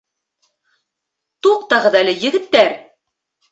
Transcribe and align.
Туҡтағыҙ 1.49 1.99
әле, 2.01 2.17
егеттәр! 2.25 2.75